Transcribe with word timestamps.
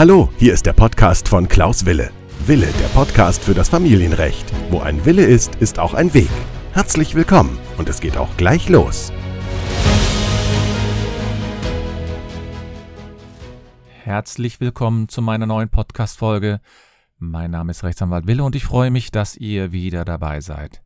Hallo, 0.00 0.30
hier 0.38 0.54
ist 0.54 0.64
der 0.64 0.72
Podcast 0.72 1.28
von 1.28 1.46
Klaus 1.46 1.84
Wille. 1.84 2.10
Wille, 2.46 2.68
der 2.80 2.88
Podcast 2.94 3.44
für 3.44 3.52
das 3.52 3.68
Familienrecht. 3.68 4.50
Wo 4.70 4.80
ein 4.80 5.04
Wille 5.04 5.26
ist, 5.26 5.56
ist 5.56 5.78
auch 5.78 5.92
ein 5.92 6.14
Weg. 6.14 6.30
Herzlich 6.72 7.14
willkommen 7.14 7.58
und 7.76 7.86
es 7.88 8.00
geht 8.00 8.16
auch 8.16 8.34
gleich 8.38 8.70
los. 8.70 9.12
Herzlich 14.02 14.58
willkommen 14.58 15.10
zu 15.10 15.20
meiner 15.20 15.44
neuen 15.44 15.68
Podcast-Folge. 15.68 16.60
Mein 17.18 17.50
Name 17.50 17.72
ist 17.72 17.84
Rechtsanwalt 17.84 18.26
Wille 18.26 18.42
und 18.42 18.56
ich 18.56 18.64
freue 18.64 18.90
mich, 18.90 19.10
dass 19.10 19.36
ihr 19.36 19.70
wieder 19.70 20.06
dabei 20.06 20.40
seid. 20.40 20.80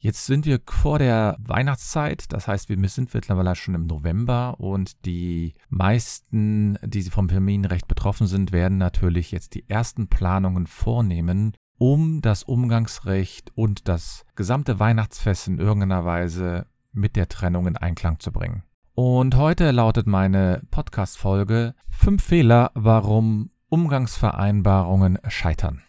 Jetzt 0.00 0.26
sind 0.26 0.46
wir 0.46 0.60
vor 0.64 1.00
der 1.00 1.36
Weihnachtszeit, 1.40 2.32
das 2.32 2.46
heißt, 2.46 2.68
wir 2.68 2.88
sind 2.88 3.12
mittlerweile 3.12 3.56
schon 3.56 3.74
im 3.74 3.86
November 3.86 4.54
und 4.60 5.04
die 5.04 5.54
meisten, 5.70 6.78
die 6.84 7.02
vom 7.02 7.28
Familienrecht 7.28 7.88
betroffen 7.88 8.28
sind, 8.28 8.52
werden 8.52 8.78
natürlich 8.78 9.32
jetzt 9.32 9.54
die 9.54 9.68
ersten 9.68 10.06
Planungen 10.06 10.68
vornehmen, 10.68 11.56
um 11.78 12.20
das 12.20 12.44
Umgangsrecht 12.44 13.50
und 13.56 13.88
das 13.88 14.24
gesamte 14.36 14.78
Weihnachtsfest 14.78 15.48
in 15.48 15.58
irgendeiner 15.58 16.04
Weise 16.04 16.66
mit 16.92 17.16
der 17.16 17.28
Trennung 17.28 17.66
in 17.66 17.76
Einklang 17.76 18.20
zu 18.20 18.30
bringen. 18.30 18.62
Und 18.94 19.34
heute 19.34 19.72
lautet 19.72 20.06
meine 20.06 20.62
Podcast-Folge 20.70 21.74
Fünf 21.90 22.22
Fehler, 22.22 22.70
warum 22.74 23.50
Umgangsvereinbarungen 23.68 25.18
scheitern. 25.26 25.82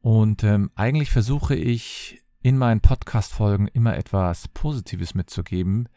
Und 0.00 0.44
ähm, 0.44 0.70
eigentlich 0.76 1.10
versuche 1.10 1.56
ich 1.56 2.22
in 2.42 2.56
meinen 2.58 2.80
Podcast-Folgen 2.80 3.68
immer 3.68 3.96
etwas 3.96 4.48
Positives 4.48 5.14
mitzugeben. 5.14 5.88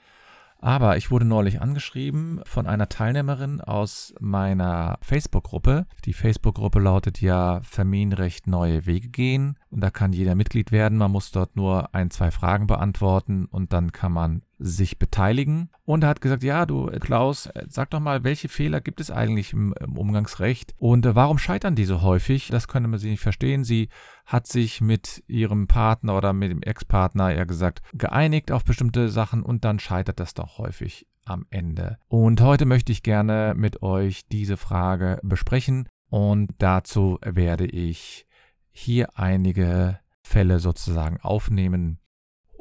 Aber 0.59 0.95
ich 0.97 1.09
wurde 1.09 1.25
neulich 1.25 1.59
angeschrieben 1.59 2.41
von 2.45 2.67
einer 2.67 2.87
Teilnehmerin 2.87 3.61
aus 3.61 4.13
meiner 4.19 4.99
Facebook-Gruppe. 5.01 5.87
Die 6.05 6.13
Facebook-Gruppe 6.13 6.79
lautet 6.79 7.19
ja 7.19 7.61
Familienrecht 7.63 8.45
neue 8.45 8.85
Wege 8.85 9.09
gehen. 9.09 9.57
Und 9.71 9.81
da 9.81 9.89
kann 9.89 10.11
jeder 10.11 10.35
Mitglied 10.35 10.71
werden. 10.73 10.97
Man 10.97 11.11
muss 11.11 11.31
dort 11.31 11.55
nur 11.55 11.95
ein, 11.95 12.11
zwei 12.11 12.29
Fragen 12.29 12.67
beantworten 12.67 13.45
und 13.45 13.71
dann 13.71 13.93
kann 13.93 14.11
man 14.11 14.41
sich 14.59 14.99
beteiligen. 14.99 15.69
Und 15.85 16.03
er 16.03 16.09
hat 16.09 16.21
gesagt, 16.21 16.43
ja, 16.43 16.65
du 16.65 16.87
Klaus, 16.99 17.49
sag 17.67 17.89
doch 17.91 18.01
mal, 18.01 18.25
welche 18.25 18.49
Fehler 18.49 18.81
gibt 18.81 18.99
es 18.99 19.09
eigentlich 19.09 19.53
im, 19.53 19.73
im 19.79 19.97
Umgangsrecht 19.97 20.75
und 20.77 21.05
äh, 21.05 21.15
warum 21.15 21.37
scheitern 21.37 21.75
die 21.75 21.85
so 21.85 22.01
häufig? 22.01 22.49
Das 22.49 22.67
könnte 22.67 22.89
man 22.89 22.99
sie 22.99 23.09
nicht 23.09 23.21
verstehen. 23.21 23.63
Sie 23.63 23.87
hat 24.25 24.45
sich 24.45 24.81
mit 24.81 25.23
ihrem 25.27 25.67
Partner 25.67 26.17
oder 26.17 26.33
mit 26.33 26.51
dem 26.51 26.61
Ex-Partner, 26.61 27.33
eher 27.33 27.45
gesagt, 27.45 27.81
geeinigt 27.93 28.51
auf 28.51 28.65
bestimmte 28.65 29.09
Sachen 29.09 29.41
und 29.41 29.63
dann 29.63 29.79
scheitert 29.79 30.19
das 30.19 30.33
doch 30.33 30.57
häufig 30.57 31.07
am 31.25 31.45
Ende. 31.49 31.97
Und 32.07 32.41
heute 32.41 32.65
möchte 32.65 32.91
ich 32.91 33.03
gerne 33.03 33.53
mit 33.55 33.81
euch 33.81 34.27
diese 34.27 34.57
Frage 34.57 35.19
besprechen 35.23 35.87
und 36.09 36.51
dazu 36.57 37.19
werde 37.23 37.65
ich 37.65 38.25
hier 38.71 39.17
einige 39.17 39.99
Fälle 40.21 40.59
sozusagen 40.59 41.19
aufnehmen, 41.21 42.01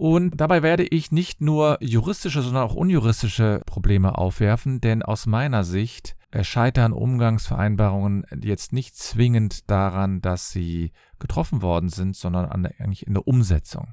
und 0.01 0.41
dabei 0.41 0.63
werde 0.63 0.85
ich 0.85 1.13
nicht 1.13 1.43
nur 1.43 1.77
juristische, 1.83 2.41
sondern 2.41 2.63
auch 2.63 2.75
unjuristische 2.75 3.61
Probleme 3.67 4.17
aufwerfen, 4.17 4.81
denn 4.81 5.03
aus 5.03 5.27
meiner 5.27 5.63
Sicht 5.63 6.17
scheitern 6.41 6.95
Umgangsvereinbarungen 6.95 8.25
jetzt 8.43 8.73
nicht 8.73 8.97
zwingend 8.97 9.71
daran, 9.71 10.23
dass 10.23 10.53
sie 10.53 10.93
getroffen 11.19 11.61
worden 11.61 11.91
sind, 11.91 12.17
sondern 12.17 12.47
an, 12.47 12.65
eigentlich 12.65 13.07
in 13.07 13.13
der 13.13 13.29
Umsetzung. 13.29 13.93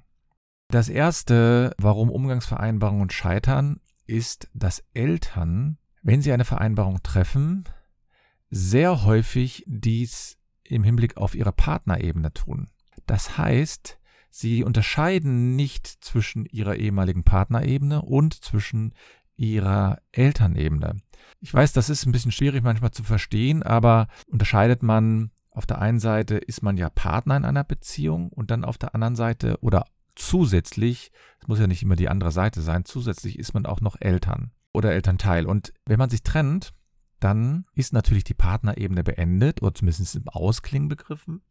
Das 0.69 0.87
erste, 0.87 1.75
warum 1.77 2.09
Umgangsvereinbarungen 2.09 3.09
scheitern, 3.09 3.81
ist, 4.05 4.47
dass 4.53 4.85
Eltern, 4.93 5.77
wenn 6.03 6.21
sie 6.21 6.31
eine 6.31 6.45
Vereinbarung 6.45 7.03
treffen, 7.03 7.65
sehr 8.49 9.03
häufig 9.03 9.65
dies 9.67 10.37
im 10.67 10.83
Hinblick 10.83 11.17
auf 11.17 11.35
ihre 11.35 11.51
Partnerebene 11.51 12.33
tun. 12.33 12.69
Das 13.05 13.37
heißt, 13.37 13.97
Sie 14.29 14.63
unterscheiden 14.63 15.55
nicht 15.55 15.87
zwischen 15.87 16.45
ihrer 16.45 16.75
ehemaligen 16.75 17.23
Partnerebene 17.23 18.01
und 18.01 18.33
zwischen 18.33 18.93
ihrer 19.35 19.99
Elternebene. 20.11 20.97
Ich 21.39 21.53
weiß, 21.53 21.73
das 21.73 21.89
ist 21.89 22.05
ein 22.05 22.11
bisschen 22.11 22.31
schwierig 22.31 22.63
manchmal 22.63 22.91
zu 22.91 23.03
verstehen, 23.03 23.63
aber 23.63 24.07
unterscheidet 24.27 24.83
man 24.83 25.31
auf 25.57 25.65
der 25.65 25.79
einen 25.81 25.99
Seite 25.99 26.35
ist 26.35 26.61
man 26.61 26.77
ja 26.77 26.89
Partner 26.91 27.35
in 27.35 27.45
einer 27.45 27.63
Beziehung 27.63 28.29
und 28.29 28.51
dann 28.51 28.63
auf 28.63 28.77
der 28.77 28.93
anderen 28.93 29.15
Seite 29.15 29.57
oder 29.61 29.85
zusätzlich, 30.15 31.11
es 31.41 31.47
muss 31.47 31.59
ja 31.59 31.65
nicht 31.65 31.81
immer 31.81 31.95
die 31.95 32.09
andere 32.09 32.31
Seite 32.31 32.61
sein, 32.61 32.85
zusätzlich 32.85 33.39
ist 33.39 33.55
man 33.55 33.65
auch 33.65 33.81
noch 33.81 33.95
Eltern 33.99 34.51
oder 34.71 34.91
Elternteil. 34.91 35.47
Und 35.47 35.73
wenn 35.85 35.97
man 35.97 36.11
sich 36.11 36.21
trennt, 36.21 36.73
dann 37.19 37.65
ist 37.73 37.93
natürlich 37.93 38.23
die 38.23 38.33
Partnerebene 38.33 39.03
beendet 39.03 39.61
oder 39.61 39.73
zumindest 39.73 40.15
im 40.15 40.27
Ausklingen 40.27 40.89
begriffen. 40.89 41.41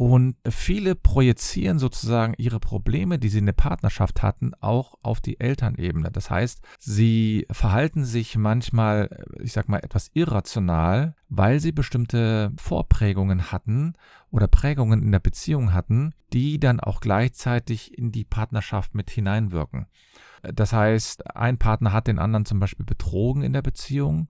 Und 0.00 0.36
viele 0.48 0.94
projizieren 0.94 1.78
sozusagen 1.78 2.32
ihre 2.38 2.58
Probleme, 2.58 3.18
die 3.18 3.28
sie 3.28 3.40
in 3.40 3.44
der 3.44 3.52
Partnerschaft 3.52 4.22
hatten, 4.22 4.52
auch 4.58 4.94
auf 5.02 5.20
die 5.20 5.38
Elternebene. 5.38 6.10
Das 6.10 6.30
heißt, 6.30 6.62
sie 6.78 7.46
verhalten 7.50 8.06
sich 8.06 8.38
manchmal, 8.38 9.26
ich 9.42 9.52
sag 9.52 9.68
mal, 9.68 9.80
etwas 9.80 10.10
irrational, 10.14 11.16
weil 11.28 11.60
sie 11.60 11.72
bestimmte 11.72 12.50
Vorprägungen 12.56 13.52
hatten 13.52 13.92
oder 14.30 14.48
Prägungen 14.48 15.02
in 15.02 15.12
der 15.12 15.18
Beziehung 15.18 15.74
hatten, 15.74 16.14
die 16.32 16.58
dann 16.58 16.80
auch 16.80 17.00
gleichzeitig 17.00 17.98
in 17.98 18.10
die 18.10 18.24
Partnerschaft 18.24 18.94
mit 18.94 19.10
hineinwirken. 19.10 19.84
Das 20.42 20.72
heißt, 20.72 21.36
ein 21.36 21.58
Partner 21.58 21.92
hat 21.92 22.06
den 22.06 22.18
anderen 22.18 22.46
zum 22.46 22.58
Beispiel 22.58 22.86
betrogen 22.86 23.42
in 23.42 23.52
der 23.52 23.60
Beziehung 23.60 24.28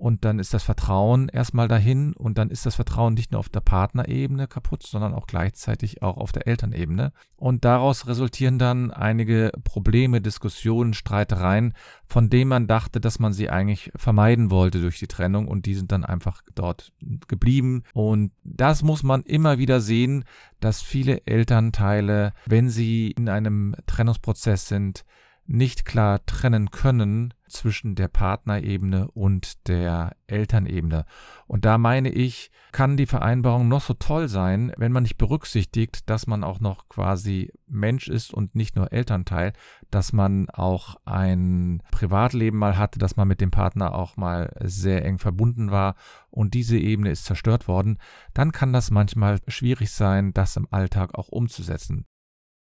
und 0.00 0.24
dann 0.24 0.38
ist 0.38 0.54
das 0.54 0.62
Vertrauen 0.62 1.28
erstmal 1.28 1.68
dahin 1.68 2.14
und 2.14 2.38
dann 2.38 2.48
ist 2.48 2.64
das 2.64 2.74
Vertrauen 2.74 3.12
nicht 3.12 3.32
nur 3.32 3.38
auf 3.38 3.50
der 3.50 3.60
Partnerebene 3.60 4.48
kaputt, 4.48 4.82
sondern 4.82 5.12
auch 5.12 5.26
gleichzeitig 5.26 6.02
auch 6.02 6.16
auf 6.16 6.32
der 6.32 6.46
Elternebene. 6.46 7.12
Und 7.36 7.66
daraus 7.66 8.06
resultieren 8.06 8.58
dann 8.58 8.90
einige 8.90 9.52
Probleme, 9.62 10.22
Diskussionen, 10.22 10.94
Streitereien, 10.94 11.74
von 12.06 12.30
denen 12.30 12.48
man 12.48 12.66
dachte, 12.66 12.98
dass 12.98 13.18
man 13.18 13.34
sie 13.34 13.50
eigentlich 13.50 13.92
vermeiden 13.94 14.50
wollte 14.50 14.80
durch 14.80 14.98
die 14.98 15.06
Trennung 15.06 15.46
und 15.46 15.66
die 15.66 15.74
sind 15.74 15.92
dann 15.92 16.06
einfach 16.06 16.40
dort 16.54 16.94
geblieben. 17.28 17.82
Und 17.92 18.32
das 18.42 18.82
muss 18.82 19.02
man 19.02 19.22
immer 19.24 19.58
wieder 19.58 19.82
sehen, 19.82 20.24
dass 20.60 20.80
viele 20.80 21.26
Elternteile, 21.26 22.32
wenn 22.46 22.70
sie 22.70 23.10
in 23.10 23.28
einem 23.28 23.76
Trennungsprozess 23.84 24.66
sind, 24.66 25.04
nicht 25.46 25.84
klar 25.84 26.24
trennen 26.24 26.70
können 26.70 27.34
zwischen 27.50 27.94
der 27.94 28.08
Partnerebene 28.08 29.10
und 29.10 29.68
der 29.68 30.16
Elternebene. 30.26 31.04
Und 31.46 31.64
da 31.64 31.78
meine 31.78 32.10
ich, 32.10 32.50
kann 32.72 32.96
die 32.96 33.06
Vereinbarung 33.06 33.68
noch 33.68 33.82
so 33.82 33.94
toll 33.94 34.28
sein, 34.28 34.72
wenn 34.76 34.92
man 34.92 35.02
nicht 35.02 35.18
berücksichtigt, 35.18 36.08
dass 36.08 36.26
man 36.26 36.44
auch 36.44 36.60
noch 36.60 36.88
quasi 36.88 37.52
Mensch 37.66 38.08
ist 38.08 38.32
und 38.32 38.54
nicht 38.54 38.76
nur 38.76 38.92
Elternteil, 38.92 39.52
dass 39.90 40.12
man 40.12 40.48
auch 40.50 40.96
ein 41.04 41.82
Privatleben 41.90 42.58
mal 42.58 42.78
hatte, 42.78 42.98
dass 42.98 43.16
man 43.16 43.28
mit 43.28 43.40
dem 43.40 43.50
Partner 43.50 43.94
auch 43.94 44.16
mal 44.16 44.52
sehr 44.60 45.04
eng 45.04 45.18
verbunden 45.18 45.70
war 45.70 45.96
und 46.30 46.54
diese 46.54 46.78
Ebene 46.78 47.10
ist 47.10 47.24
zerstört 47.24 47.68
worden, 47.68 47.98
dann 48.34 48.52
kann 48.52 48.72
das 48.72 48.90
manchmal 48.90 49.40
schwierig 49.48 49.90
sein, 49.90 50.32
das 50.32 50.56
im 50.56 50.68
Alltag 50.70 51.14
auch 51.14 51.28
umzusetzen. 51.28 52.06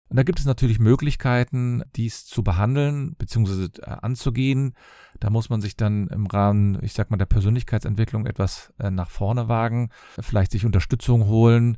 Und 0.10 0.18
da 0.18 0.24
gibt 0.24 0.40
es 0.40 0.46
natürlich 0.46 0.80
Möglichkeiten, 0.80 1.84
dies 1.96 2.26
zu 2.26 2.44
behandeln 2.44 3.16
bzw. 3.16 3.70
Äh, 3.82 3.98
anzugehen. 4.02 4.74
Da 5.20 5.30
muss 5.30 5.50
man 5.50 5.62
sich 5.62 5.78
dann 5.78 6.08
im 6.08 6.26
Rahmen, 6.26 6.80
ich 6.82 6.94
sag 6.94 7.12
mal, 7.12 7.18
der 7.18 7.28
Persönlichkeitsentwicklung 7.28 8.26
etwas 8.26 8.74
äh, 8.80 8.90
nach 8.90 9.12
vorne 9.12 9.48
wagen, 9.48 9.92
vielleicht 10.20 10.52
sich 10.52 10.66
Unterstützung 10.66 11.28
holen. 11.28 11.78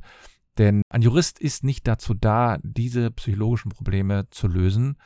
Denn 0.58 0.82
ein 0.88 1.02
Jurist 1.02 1.40
ist 1.40 1.62
nicht 1.62 1.86
dazu 1.86 2.14
da, 2.14 2.58
diese 2.62 3.10
psychologischen 3.10 3.70
Probleme 3.70 4.28
zu 4.30 4.48
lösen. 4.48 4.96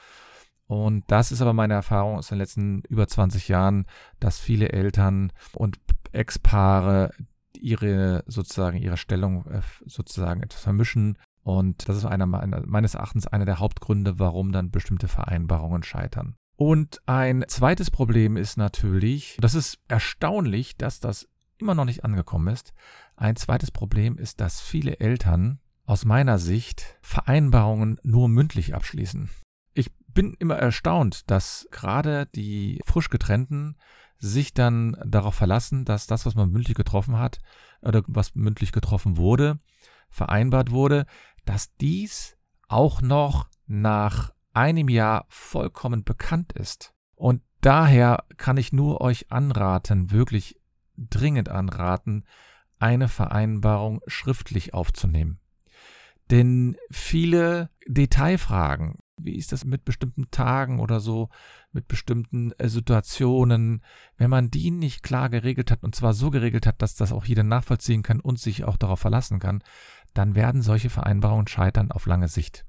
Und 0.67 1.05
das 1.09 1.33
ist 1.33 1.41
aber 1.41 1.53
meine 1.53 1.75
Erfahrung 1.75 2.19
aus 2.19 2.29
den 2.29 2.39
letzten 2.39 2.83
über 2.89 3.07
20 3.07 3.49
Jahren, 3.49 3.87
dass 4.21 4.39
viele 4.39 4.71
Eltern 4.71 5.33
und 5.53 5.79
Ex-Paare 6.13 7.11
ihre 7.57 8.23
sozusagen 8.27 8.77
ihre 8.77 8.97
Stellung 8.97 9.47
äh, 9.47 9.63
sozusagen 9.85 10.43
etwas 10.43 10.61
vermischen 10.61 11.19
und 11.47 11.89
das 11.89 11.99
ist 11.99 12.05
einer 12.05 12.27
meines 12.27 12.95
Erachtens 12.95 13.29
einer 13.29 13.45
der 13.45 13.61
Hauptgründe, 13.61 14.19
warum 14.19 14.51
dann 14.51 14.73
bestimmte 14.73 15.07
Vereinbarungen 15.07 15.85
scheitern. 15.85 16.35
Und 16.57 17.01
ein 17.07 17.45
zweites 17.47 17.89
Problem 17.93 18.37
ist 18.37 18.57
natürlich, 18.57 19.39
das 19.41 19.55
ist 19.55 19.79
erstaunlich, 19.87 20.77
dass 20.77 20.99
das 20.99 21.29
immer 21.59 21.77
noch 21.77 21.85
nicht 21.85 22.05
angekommen 22.05 22.53
ist. 22.53 22.75
Ein 23.15 23.37
zweites 23.37 23.71
Problem 23.71 24.19
ist, 24.19 24.41
dass 24.41 24.61
viele 24.61 24.99
Eltern 24.99 25.61
aus 25.85 26.05
meiner 26.05 26.39
Sicht 26.39 26.99
Vereinbarungen 27.01 28.01
nur 28.03 28.29
mündlich 28.29 28.75
abschließen. 28.75 29.31
Ich 29.73 29.93
bin 30.09 30.35
immer 30.41 30.57
erstaunt, 30.57 31.31
dass 31.31 31.69
gerade 31.71 32.27
die 32.35 32.81
frisch 32.85 33.09
getrennten 33.09 33.77
sich 34.19 34.53
dann 34.53 34.97
darauf 35.05 35.37
verlassen, 35.37 35.85
dass 35.85 36.09
das, 36.09 36.27
was 36.27 36.35
man 36.35 36.51
mündlich 36.51 36.77
getroffen 36.77 37.21
hat 37.21 37.39
oder 37.83 38.03
was 38.09 38.35
mündlich 38.35 38.73
getroffen 38.73 39.17
wurde, 39.17 39.61
vereinbart 40.09 40.71
wurde, 40.71 41.07
dass 41.47 41.75
dies 41.77 42.37
auch 42.69 43.01
noch 43.01 43.49
nach 43.67 44.33
einem 44.53 44.89
Jahr 44.89 45.25
vollkommen 45.29 46.05
bekannt 46.05 46.53
ist. 46.53 46.93
Und 47.15 47.43
daher 47.61 48.25
kann 48.37 48.59
ich 48.59 48.73
nur 48.73 49.01
euch 49.01 49.33
anraten, 49.33 50.11
wirklich 50.11 50.61
dringend 50.97 51.49
anraten, 51.49 52.25
eine 52.79 53.09
Vereinbarung 53.09 54.01
schriftlich 54.07 54.75
aufzunehmen. 54.75 55.41
Denn 56.31 56.77
viele 56.91 57.71
Detailfragen, 57.87 58.99
wie 59.17 59.37
ist 59.37 59.53
das 59.53 59.65
mit 59.65 59.85
bestimmten 59.85 60.31
Tagen 60.31 60.81
oder 60.81 61.01
so, 61.01 61.31
mit 61.73 61.89
bestimmten 61.89 62.53
äh, 62.53 62.69
Situationen, 62.69 63.83
wenn 64.17 64.31
man 64.31 64.51
die 64.51 64.71
nicht 64.71 65.03
klar 65.03 65.29
geregelt 65.29 65.71
hat 65.71 65.85
und 65.85 65.95
zwar 65.95 66.15
so 66.15 66.31
geregelt 66.31 66.67
hat, 66.67 66.83
dass 66.83 66.97
das 66.97 67.13
auch 67.13 67.25
jeder 67.25 67.45
nachvollziehen 67.45 68.03
kann 68.03 68.21
und 68.21 68.39
sich 68.39 68.65
auch 68.65 68.77
darauf 68.77 69.01
verlassen 69.01 69.39
kann, 69.39 69.63
dann 70.17 70.35
werden 70.35 70.63
solche 70.63 70.91
Vereinbarungen 70.91 71.49
scheitern 71.49 71.91
auf 71.91 72.07
lange 72.07 72.29
Sicht. 72.29 72.65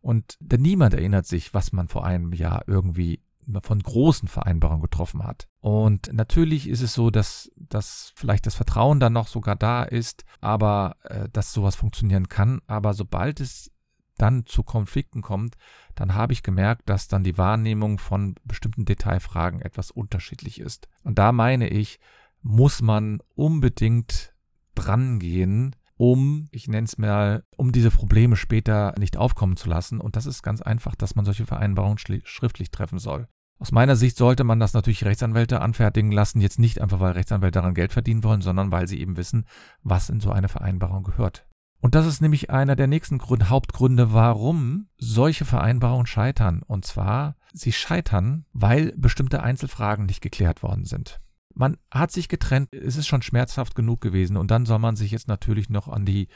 Und 0.00 0.36
denn 0.40 0.62
niemand 0.62 0.94
erinnert 0.94 1.26
sich, 1.26 1.54
was 1.54 1.72
man 1.72 1.88
vor 1.88 2.04
einem 2.04 2.32
Jahr 2.32 2.64
irgendwie 2.66 3.20
von 3.62 3.80
großen 3.80 4.28
Vereinbarungen 4.28 4.82
getroffen 4.82 5.24
hat. 5.24 5.48
Und 5.60 6.12
natürlich 6.12 6.68
ist 6.68 6.82
es 6.82 6.92
so, 6.92 7.10
dass, 7.10 7.50
dass 7.56 8.12
vielleicht 8.14 8.46
das 8.46 8.54
Vertrauen 8.54 9.00
dann 9.00 9.14
noch 9.14 9.26
sogar 9.26 9.56
da 9.56 9.84
ist, 9.84 10.24
aber 10.40 10.96
äh, 11.04 11.28
dass 11.32 11.52
sowas 11.52 11.74
funktionieren 11.74 12.28
kann. 12.28 12.60
Aber 12.66 12.92
sobald 12.92 13.40
es 13.40 13.70
dann 14.18 14.44
zu 14.46 14.62
Konflikten 14.62 15.22
kommt, 15.22 15.56
dann 15.94 16.14
habe 16.14 16.32
ich 16.32 16.42
gemerkt, 16.42 16.88
dass 16.90 17.08
dann 17.08 17.24
die 17.24 17.38
Wahrnehmung 17.38 17.98
von 17.98 18.34
bestimmten 18.44 18.84
Detailfragen 18.84 19.62
etwas 19.62 19.90
unterschiedlich 19.90 20.60
ist. 20.60 20.88
Und 21.02 21.18
da 21.18 21.32
meine 21.32 21.68
ich, 21.68 22.00
muss 22.42 22.82
man 22.82 23.20
unbedingt 23.34 24.34
drangehen, 24.74 25.74
um, 25.98 26.48
ich 26.52 26.68
nenne 26.68 26.86
es 26.86 26.96
mal, 26.96 27.44
um 27.56 27.72
diese 27.72 27.90
Probleme 27.90 28.36
später 28.36 28.94
nicht 28.98 29.16
aufkommen 29.16 29.56
zu 29.56 29.68
lassen. 29.68 30.00
Und 30.00 30.16
das 30.16 30.26
ist 30.26 30.42
ganz 30.42 30.62
einfach, 30.62 30.94
dass 30.94 31.16
man 31.16 31.24
solche 31.24 31.44
Vereinbarungen 31.44 31.98
schriftlich 31.98 32.70
treffen 32.70 32.98
soll. 32.98 33.28
Aus 33.58 33.72
meiner 33.72 33.96
Sicht 33.96 34.16
sollte 34.16 34.44
man 34.44 34.60
das 34.60 34.72
natürlich 34.72 35.04
Rechtsanwälte 35.04 35.60
anfertigen 35.60 36.12
lassen, 36.12 36.40
jetzt 36.40 36.60
nicht 36.60 36.80
einfach, 36.80 37.00
weil 37.00 37.12
Rechtsanwälte 37.12 37.58
daran 37.58 37.74
Geld 37.74 37.92
verdienen 37.92 38.22
wollen, 38.22 38.40
sondern 38.40 38.70
weil 38.70 38.86
sie 38.86 39.00
eben 39.00 39.16
wissen, 39.16 39.46
was 39.82 40.08
in 40.08 40.20
so 40.20 40.30
eine 40.30 40.48
Vereinbarung 40.48 41.02
gehört. 41.02 41.44
Und 41.80 41.96
das 41.96 42.06
ist 42.06 42.20
nämlich 42.20 42.50
einer 42.50 42.76
der 42.76 42.86
nächsten 42.86 43.18
Grund, 43.18 43.50
Hauptgründe, 43.50 44.12
warum 44.12 44.88
solche 44.96 45.44
Vereinbarungen 45.44 46.06
scheitern. 46.06 46.62
Und 46.62 46.84
zwar, 46.84 47.36
sie 47.52 47.72
scheitern, 47.72 48.46
weil 48.52 48.94
bestimmte 48.96 49.42
Einzelfragen 49.42 50.06
nicht 50.06 50.20
geklärt 50.20 50.62
worden 50.62 50.84
sind. 50.84 51.20
Man 51.58 51.76
hat 51.90 52.12
sich 52.12 52.28
getrennt, 52.28 52.72
es 52.72 52.96
ist 52.96 53.08
schon 53.08 53.20
schmerzhaft 53.20 53.74
genug 53.74 54.00
gewesen 54.00 54.36
und 54.36 54.52
dann 54.52 54.64
soll 54.64 54.78
man 54.78 54.94
sich 54.94 55.10
jetzt 55.10 55.26
natürlich 55.26 55.68
noch 55.68 55.88
an 55.88 56.04
die 56.04 56.28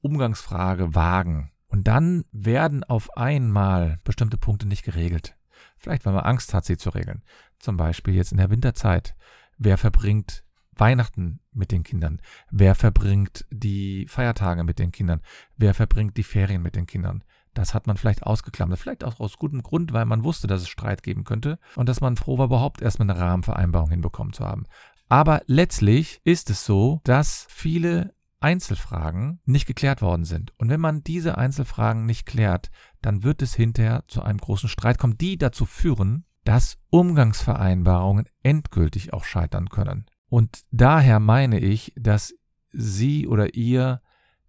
Umgangsfrage 0.00 0.94
wagen. 0.94 1.52
Und 1.66 1.86
dann 1.86 2.24
werden 2.32 2.82
auf 2.82 3.14
einmal 3.14 4.00
bestimmte 4.04 4.38
Punkte 4.38 4.66
nicht 4.66 4.84
geregelt. 4.84 5.36
Vielleicht, 5.76 6.06
weil 6.06 6.14
man 6.14 6.24
Angst 6.24 6.54
hat, 6.54 6.64
sie 6.64 6.78
zu 6.78 6.88
regeln. 6.88 7.22
Zum 7.58 7.76
Beispiel 7.76 8.14
jetzt 8.14 8.32
in 8.32 8.38
der 8.38 8.48
Winterzeit. 8.48 9.14
Wer 9.58 9.76
verbringt 9.76 10.44
Weihnachten 10.72 11.40
mit 11.52 11.70
den 11.70 11.82
Kindern? 11.82 12.22
Wer 12.50 12.74
verbringt 12.74 13.44
die 13.50 14.06
Feiertage 14.08 14.64
mit 14.64 14.78
den 14.78 14.92
Kindern? 14.92 15.20
Wer 15.58 15.74
verbringt 15.74 16.16
die 16.16 16.22
Ferien 16.22 16.62
mit 16.62 16.74
den 16.74 16.86
Kindern? 16.86 17.22
Das 17.58 17.74
hat 17.74 17.88
man 17.88 17.96
vielleicht 17.96 18.22
ausgeklammert. 18.22 18.78
Vielleicht 18.78 19.02
auch 19.02 19.18
aus 19.18 19.36
gutem 19.36 19.64
Grund, 19.64 19.92
weil 19.92 20.04
man 20.04 20.22
wusste, 20.22 20.46
dass 20.46 20.62
es 20.62 20.68
Streit 20.68 21.02
geben 21.02 21.24
könnte 21.24 21.58
und 21.74 21.88
dass 21.88 22.00
man 22.00 22.16
froh 22.16 22.38
war, 22.38 22.44
überhaupt 22.46 22.80
erstmal 22.80 23.10
eine 23.10 23.18
Rahmenvereinbarung 23.18 23.90
hinbekommen 23.90 24.32
zu 24.32 24.44
haben. 24.44 24.66
Aber 25.08 25.42
letztlich 25.46 26.20
ist 26.22 26.50
es 26.50 26.64
so, 26.64 27.00
dass 27.02 27.48
viele 27.50 28.14
Einzelfragen 28.38 29.40
nicht 29.44 29.66
geklärt 29.66 30.02
worden 30.02 30.24
sind. 30.24 30.52
Und 30.58 30.68
wenn 30.68 30.80
man 30.80 31.02
diese 31.02 31.36
Einzelfragen 31.36 32.06
nicht 32.06 32.26
klärt, 32.26 32.70
dann 33.02 33.24
wird 33.24 33.42
es 33.42 33.56
hinterher 33.56 34.04
zu 34.06 34.22
einem 34.22 34.38
großen 34.38 34.68
Streit 34.68 34.98
kommen, 34.98 35.18
die 35.18 35.36
dazu 35.36 35.66
führen, 35.66 36.26
dass 36.44 36.76
Umgangsvereinbarungen 36.90 38.26
endgültig 38.44 39.12
auch 39.12 39.24
scheitern 39.24 39.68
können. 39.68 40.06
Und 40.28 40.60
daher 40.70 41.18
meine 41.18 41.58
ich, 41.58 41.92
dass 41.96 42.36
Sie 42.70 43.26
oder 43.26 43.54
ihr 43.56 44.00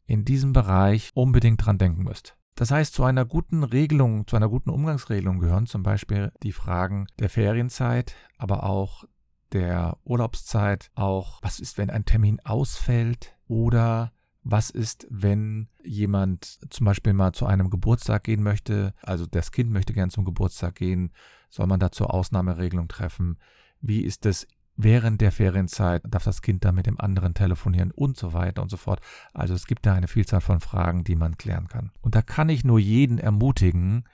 in 0.05 0.25
diesem 0.25 0.53
Bereich 0.53 1.09
unbedingt 1.15 1.65
dran 1.65 1.79
denken 1.79 2.03
müsst. 2.03 2.35
Das 2.59 2.71
heißt, 2.71 2.93
zu 2.93 3.05
einer 3.05 3.23
guten 3.23 3.63
Regelung, 3.63 4.27
zu 4.27 4.35
einer 4.35 4.49
guten 4.49 4.69
Umgangsregelung 4.69 5.39
gehören 5.39 5.65
zum 5.65 5.81
Beispiel 5.81 6.33
die 6.43 6.51
Fragen 6.51 7.07
der 7.17 7.29
Ferienzeit, 7.29 8.15
aber 8.37 8.63
auch 8.63 9.05
der 9.53 9.97
Urlaubszeit, 10.03 10.91
auch 10.93 11.39
was 11.41 11.61
ist, 11.61 11.77
wenn 11.77 11.89
ein 11.89 12.03
Termin 12.03 12.41
ausfällt 12.43 13.37
oder 13.47 14.11
was 14.43 14.71
ist, 14.71 15.07
wenn 15.09 15.69
jemand 15.85 16.59
zum 16.69 16.85
Beispiel 16.85 17.13
mal 17.13 17.31
zu 17.31 17.45
einem 17.45 17.69
Geburtstag 17.69 18.25
gehen 18.25 18.43
möchte, 18.43 18.93
also 19.03 19.25
das 19.25 19.53
Kind 19.53 19.71
möchte 19.71 19.93
gern 19.93 20.09
zum 20.09 20.25
Geburtstag 20.25 20.75
gehen, 20.75 21.13
soll 21.49 21.67
man 21.67 21.79
dazu 21.79 22.07
Ausnahmeregelung 22.07 22.89
treffen? 22.89 23.39
Wie 23.79 24.01
ist 24.01 24.25
es 24.25 24.45
während 24.81 25.21
der 25.21 25.31
Ferienzeit? 25.31 26.01
Darf 26.07 26.23
das 26.23 26.41
Kind 26.41 26.63
da 26.65 26.71
mit 26.71 26.87
dem 26.87 26.99
anderen 26.99 27.33
telefonieren 27.33 27.91
und 27.91 28.17
so 28.17 28.33
weiter 28.33 28.61
und 28.61 28.69
so 28.69 28.77
fort? 28.77 29.01
Also 29.33 29.53
es 29.53 29.67
gibt 29.67 29.85
da 29.85 29.93
eine 29.93 30.07
Vielzahl 30.07 30.41
von 30.41 30.61
Fragen, 30.61 31.03
die 31.03 31.15
man 31.15 31.37
klären 31.37 31.67
kann. 31.67 31.91
Und 32.01 32.15
da 32.15 32.21
kann 32.21 32.49
ich 32.49 32.63
nur 32.63 32.79
jeden 32.79 33.19
ermutigen, 33.19 34.05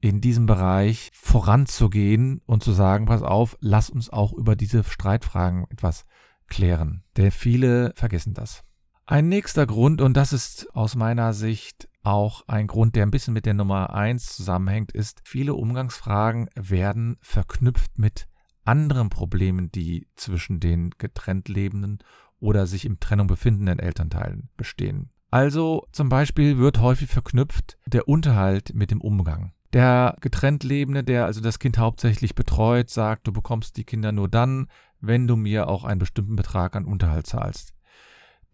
in 0.00 0.20
diesem 0.20 0.46
Bereich 0.46 1.10
voranzugehen 1.12 2.40
und 2.46 2.62
zu 2.62 2.72
sagen, 2.72 3.06
pass 3.06 3.22
auf, 3.22 3.56
lass 3.60 3.90
uns 3.90 4.10
auch 4.10 4.32
über 4.32 4.56
diese 4.56 4.84
Streitfragen 4.84 5.66
etwas 5.70 6.04
klären. 6.46 7.02
Denn 7.16 7.30
viele 7.30 7.92
vergessen 7.96 8.32
das. 8.32 8.62
Ein 9.06 9.28
nächster 9.28 9.66
Grund, 9.66 10.00
und 10.00 10.16
das 10.16 10.32
ist 10.32 10.68
aus 10.74 10.94
meiner 10.94 11.32
Sicht 11.32 11.88
auch 12.02 12.46
ein 12.46 12.66
Grund, 12.66 12.94
der 12.94 13.04
ein 13.04 13.10
bisschen 13.10 13.34
mit 13.34 13.44
der 13.44 13.54
Nummer 13.54 13.92
eins 13.92 14.36
zusammenhängt, 14.36 14.92
ist, 14.92 15.20
viele 15.24 15.54
Umgangsfragen 15.54 16.48
werden 16.54 17.16
verknüpft 17.20 17.98
mit 17.98 18.28
anderen 18.64 19.10
Problemen, 19.10 19.70
die 19.72 20.08
zwischen 20.16 20.60
den 20.60 20.90
getrennt 20.98 21.48
lebenden 21.48 21.98
oder 22.40 22.66
sich 22.66 22.84
im 22.84 23.00
Trennung 23.00 23.26
befindenden 23.26 23.78
Elternteilen 23.78 24.48
bestehen. 24.56 25.10
Also 25.30 25.86
zum 25.92 26.08
Beispiel 26.08 26.58
wird 26.58 26.80
häufig 26.80 27.08
verknüpft 27.08 27.78
der 27.86 28.08
Unterhalt 28.08 28.74
mit 28.74 28.90
dem 28.90 29.00
Umgang. 29.00 29.52
Der 29.74 30.16
getrennt 30.20 30.64
Lebende, 30.64 31.04
der 31.04 31.26
also 31.26 31.42
das 31.42 31.58
Kind 31.58 31.76
hauptsächlich 31.76 32.34
betreut, 32.34 32.88
sagt, 32.88 33.26
du 33.26 33.32
bekommst 33.32 33.76
die 33.76 33.84
Kinder 33.84 34.12
nur 34.12 34.28
dann, 34.28 34.68
wenn 35.00 35.26
du 35.26 35.36
mir 35.36 35.68
auch 35.68 35.84
einen 35.84 35.98
bestimmten 35.98 36.36
Betrag 36.36 36.74
an 36.74 36.86
Unterhalt 36.86 37.26
zahlst. 37.26 37.74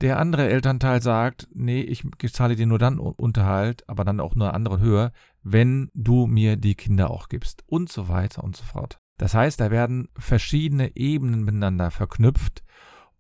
Der 0.01 0.19
andere 0.19 0.49
Elternteil 0.49 1.01
sagt, 1.01 1.49
nee, 1.55 1.81
ich 1.81 2.05
zahle 2.33 2.57
dir 2.57 2.67
nur 2.67 2.81
dann 2.81 2.99
Unterhalt, 2.99 3.89
aber 3.89 4.05
dann 4.05 4.19
auch 4.19 4.35
nur 4.35 4.49
eine 4.49 4.55
andere 4.55 4.81
Höhe, 4.81 5.13
wenn 5.45 5.91
du 5.95 6.27
mir 6.27 6.57
die 6.57 6.75
Kinder 6.75 7.11
auch 7.11 7.29
gibst 7.29 7.63
und 7.67 7.91
so 7.91 8.09
weiter 8.09 8.43
und 8.43 8.57
so 8.57 8.65
fort. 8.65 8.99
Das 9.17 9.35
heißt, 9.35 9.61
da 9.61 9.71
werden 9.71 10.09
verschiedene 10.17 10.97
Ebenen 10.97 11.45
miteinander 11.45 11.91
verknüpft 11.91 12.65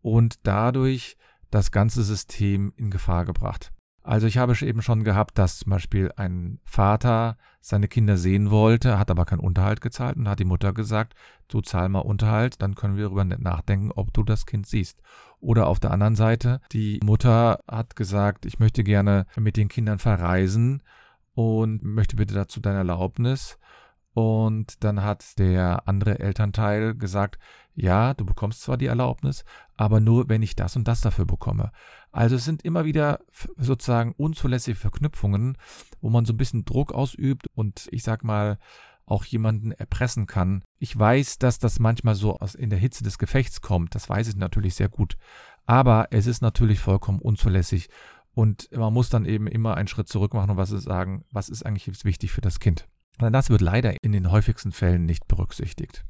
und 0.02 0.46
dadurch 0.46 1.16
das 1.50 1.70
ganze 1.70 2.02
System 2.02 2.72
in 2.76 2.90
Gefahr 2.90 3.24
gebracht. 3.24 3.72
Also 4.04 4.26
ich 4.26 4.36
habe 4.36 4.54
eben 4.60 4.82
schon 4.82 5.02
gehabt, 5.02 5.38
dass 5.38 5.60
zum 5.60 5.70
Beispiel 5.70 6.12
ein 6.16 6.60
Vater 6.64 7.38
seine 7.62 7.88
Kinder 7.88 8.18
sehen 8.18 8.50
wollte, 8.50 8.98
hat 8.98 9.10
aber 9.10 9.24
keinen 9.24 9.40
Unterhalt 9.40 9.80
gezahlt 9.80 10.18
und 10.18 10.28
hat 10.28 10.38
die 10.38 10.44
Mutter 10.44 10.74
gesagt, 10.74 11.14
du 11.48 11.62
zahl 11.62 11.88
mal 11.88 12.00
Unterhalt, 12.00 12.60
dann 12.60 12.74
können 12.74 12.98
wir 12.98 13.04
darüber 13.04 13.24
nachdenken, 13.24 13.90
ob 13.92 14.12
du 14.12 14.22
das 14.22 14.44
Kind 14.44 14.66
siehst. 14.66 15.00
Oder 15.40 15.66
auf 15.66 15.80
der 15.80 15.90
anderen 15.90 16.16
Seite, 16.16 16.60
die 16.72 17.00
Mutter 17.02 17.60
hat 17.66 17.96
gesagt, 17.96 18.44
ich 18.44 18.58
möchte 18.58 18.84
gerne 18.84 19.24
mit 19.36 19.56
den 19.56 19.68
Kindern 19.68 19.98
verreisen 19.98 20.82
und 21.32 21.82
möchte 21.82 22.16
bitte 22.16 22.34
dazu 22.34 22.60
deine 22.60 22.78
Erlaubnis. 22.78 23.58
Und 24.14 24.84
dann 24.84 25.02
hat 25.02 25.38
der 25.38 25.86
andere 25.86 26.20
Elternteil 26.20 26.94
gesagt, 26.94 27.38
ja, 27.74 28.14
du 28.14 28.24
bekommst 28.24 28.62
zwar 28.62 28.76
die 28.76 28.86
Erlaubnis, 28.86 29.44
aber 29.76 29.98
nur, 29.98 30.28
wenn 30.28 30.42
ich 30.42 30.54
das 30.54 30.76
und 30.76 30.86
das 30.86 31.00
dafür 31.00 31.26
bekomme. 31.26 31.72
Also 32.12 32.36
es 32.36 32.44
sind 32.44 32.64
immer 32.64 32.84
wieder 32.84 33.20
sozusagen 33.56 34.12
unzulässige 34.16 34.76
Verknüpfungen, 34.76 35.58
wo 36.00 36.10
man 36.10 36.24
so 36.24 36.32
ein 36.32 36.36
bisschen 36.36 36.64
Druck 36.64 36.92
ausübt 36.92 37.48
und 37.56 37.88
ich 37.90 38.04
sag 38.04 38.22
mal 38.22 38.58
auch 39.04 39.24
jemanden 39.24 39.72
erpressen 39.72 40.26
kann. 40.26 40.62
Ich 40.78 40.96
weiß, 40.96 41.38
dass 41.38 41.58
das 41.58 41.80
manchmal 41.80 42.14
so 42.14 42.38
aus 42.38 42.54
in 42.54 42.70
der 42.70 42.78
Hitze 42.78 43.02
des 43.02 43.18
Gefechts 43.18 43.60
kommt, 43.60 43.96
das 43.96 44.08
weiß 44.08 44.28
ich 44.28 44.36
natürlich 44.36 44.76
sehr 44.76 44.88
gut. 44.88 45.16
Aber 45.66 46.08
es 46.10 46.26
ist 46.28 46.40
natürlich 46.40 46.78
vollkommen 46.78 47.18
unzulässig 47.18 47.88
und 48.32 48.70
man 48.70 48.92
muss 48.92 49.10
dann 49.10 49.24
eben 49.24 49.48
immer 49.48 49.76
einen 49.76 49.88
Schritt 49.88 50.08
zurück 50.08 50.34
machen 50.34 50.50
und 50.50 50.56
was 50.56 50.70
ist 50.70 50.84
sagen, 50.84 51.24
was 51.32 51.48
ist 51.48 51.66
eigentlich 51.66 52.04
wichtig 52.04 52.30
für 52.30 52.40
das 52.40 52.60
Kind. 52.60 52.86
Das 53.18 53.50
wird 53.50 53.60
leider 53.60 54.02
in 54.02 54.12
den 54.12 54.30
häufigsten 54.30 54.72
Fällen 54.72 55.04
nicht 55.04 55.26
berücksichtigt. 55.28 56.04